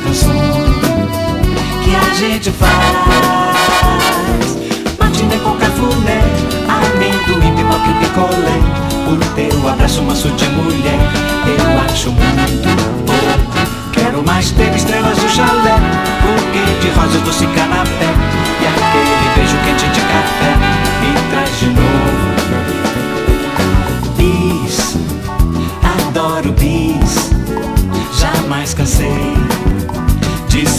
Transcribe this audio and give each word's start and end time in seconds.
faz 0.00 0.22
com 0.22 0.32
que 1.82 1.94
a 1.94 2.14
gente 2.14 2.50
faz. 2.50 2.72
Matiné 4.98 5.36
com 5.38 5.56
cafuné, 5.56 6.20
amendoim, 6.68 7.54
pipoca 7.54 7.90
e 7.90 7.94
picolé. 8.04 8.58
O 9.06 9.16
teu 9.34 9.68
abraço 9.68 10.00
uma 10.00 10.14
de 10.14 10.48
mulher, 10.50 10.98
eu 11.46 11.80
acho 11.84 12.10
muito 12.10 12.68
bom. 13.04 13.92
Quero 13.92 14.22
mais 14.24 14.50
ter 14.52 14.74
estrelas 14.74 15.18
do 15.18 15.28
chalé, 15.28 15.76
buquê 16.22 16.64
de 16.80 16.90
rosas 16.98 17.22
doce 17.22 17.46
canapé. 17.48 18.10
E 18.60 18.66
aquele 18.66 19.34
beijo 19.36 19.56
quente 19.64 19.86
de 19.92 20.00
café 20.00 20.56
me 21.00 21.12
traz 21.30 21.58
de 21.60 21.66
novo. 21.66 22.23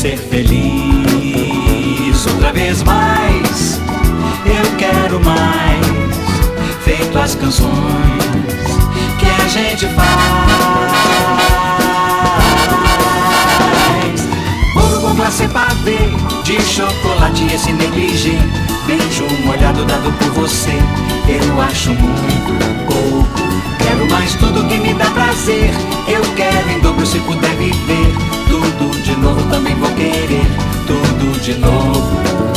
Ser 0.06 0.18
feliz 0.18 0.68
outra 2.28 2.54
vez 2.54 2.84
mais. 2.84 3.82
Eu 4.46 4.78
quero 4.78 5.20
mais, 5.24 5.84
feito 6.84 7.18
as 7.18 7.34
canções 7.34 7.72
que 9.18 9.26
a 9.26 9.48
gente 9.48 9.88
faz. 9.88 10.06
Bolo 14.76 15.02
com 15.02 15.16
glacê 15.16 15.48
pavê, 15.48 15.98
de 16.44 16.62
chocolate 16.62 17.48
esse 17.52 17.74
negligê. 17.74 18.38
Beijo 18.86 19.26
molhado 19.44 19.84
dado 19.86 20.14
por 20.20 20.30
você, 20.42 20.78
eu 21.28 21.60
acho 21.62 21.90
muito 21.90 22.54
pouco. 22.86 23.45
Quero 23.78 24.10
mais 24.12 24.34
tudo 24.36 24.68
que 24.68 24.78
me 24.78 24.94
dá 24.94 25.06
prazer. 25.12 25.72
Eu 26.08 26.22
quero 26.36 26.70
em 26.70 26.80
dobro 26.80 27.06
se 27.06 27.20
puder 27.20 27.56
viver. 27.56 28.14
Tudo 28.48 29.02
de 29.02 29.16
novo 29.18 29.42
também 29.50 29.76
vou 29.76 29.92
querer. 29.92 30.46
Tudo 30.88 31.40
de 31.42 31.56
novo. 31.56 32.55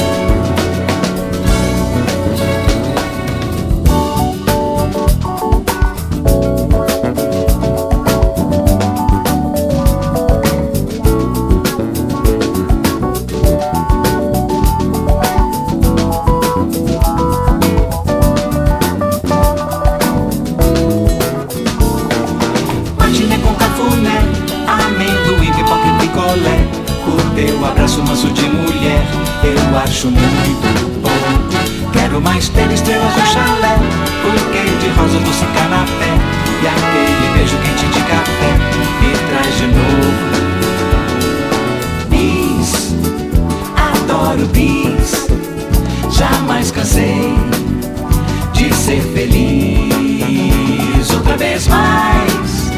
Vez 51.58 51.66
mais. 51.66 52.70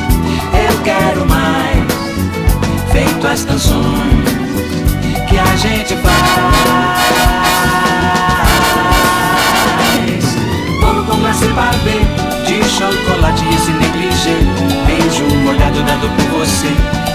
Eu 0.55 0.83
quero 0.83 1.27
mais, 1.29 1.85
feito 2.93 3.27
as 3.27 3.45
canções 3.45 4.25
que 5.29 5.38
a 5.38 5.57
gente 5.57 5.95
faz. 5.97 6.21
Bolo 10.81 11.05
com 11.05 11.16
glacê 11.19 11.49
pavê, 11.49 12.01
de 12.47 12.64
chocolate 12.64 13.45
e 13.45 13.55
esse 13.55 13.71
negligê. 13.73 14.38
Beijo 14.87 15.25
molhado 15.45 15.83
dado 15.83 16.09
por 16.16 16.38
você, 16.38 16.73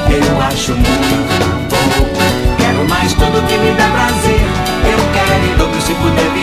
eu 0.09 0.41
acho 0.41 0.73
muito 0.73 1.69
pouco. 1.69 2.15
Quero 2.57 2.87
mais 2.87 3.13
tudo 3.13 3.41
que 3.47 3.57
me 3.57 3.71
dá 3.71 3.87
prazer. 3.89 4.41
Eu 4.85 4.99
quero 5.13 5.45
em 5.51 5.57
dobro 5.57 5.81
se 5.81 5.93
puder 5.95 6.34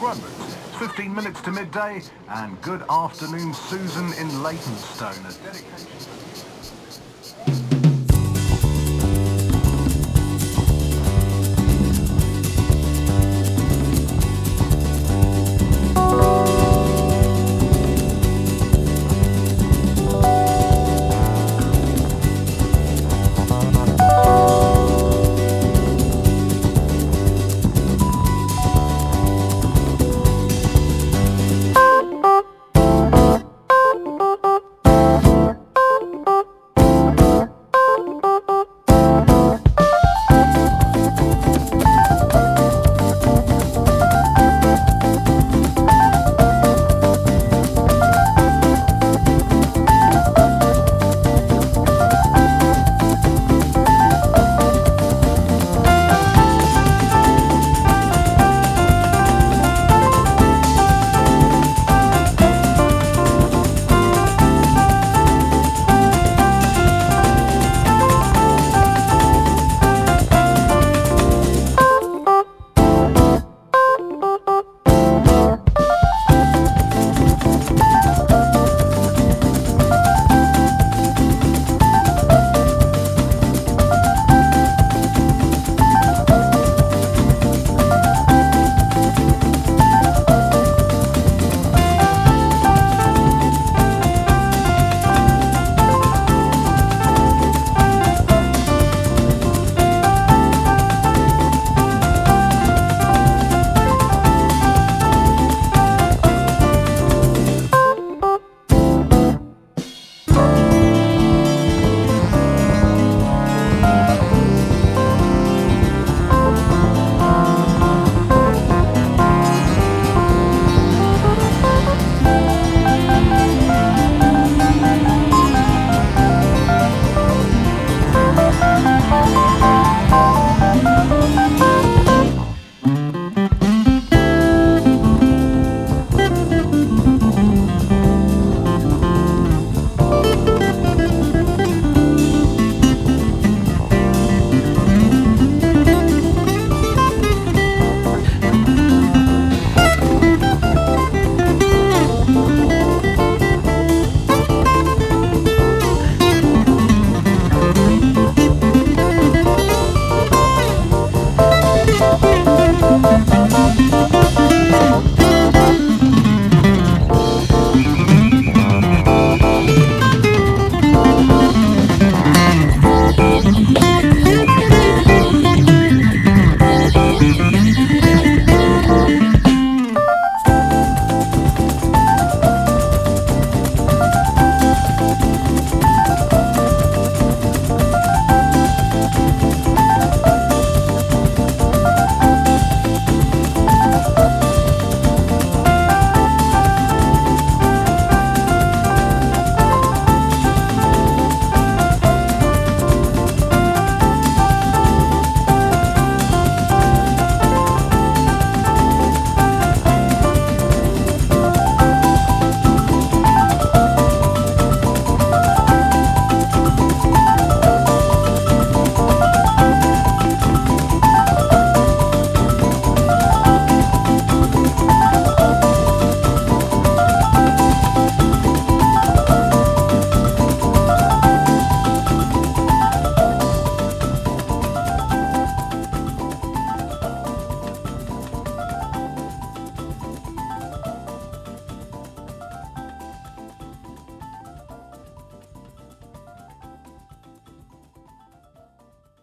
crumbers. 0.00 0.56
It's 0.66 0.78
15 0.78 1.14
minutes 1.14 1.40
to 1.42 1.50
midday, 1.50 2.02
and 2.28 2.60
good 2.62 2.82
afternoon, 2.88 3.54
Susan 3.54 4.12
in 4.14 4.42
Leytonstone. 4.42 5.14